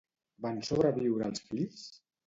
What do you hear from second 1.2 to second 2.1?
els fills?